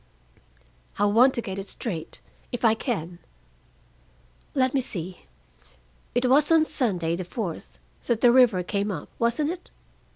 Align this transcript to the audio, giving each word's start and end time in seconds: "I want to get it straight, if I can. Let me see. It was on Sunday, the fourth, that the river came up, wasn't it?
"I 0.97 1.05
want 1.05 1.35
to 1.35 1.43
get 1.43 1.59
it 1.59 1.69
straight, 1.69 2.21
if 2.51 2.65
I 2.65 2.73
can. 2.73 3.19
Let 4.55 4.73
me 4.73 4.81
see. 4.81 5.27
It 6.15 6.25
was 6.27 6.51
on 6.51 6.65
Sunday, 6.65 7.15
the 7.15 7.23
fourth, 7.23 7.77
that 8.07 8.21
the 8.21 8.31
river 8.31 8.63
came 8.63 8.89
up, 8.89 9.09
wasn't 9.19 9.51
it? 9.51 9.69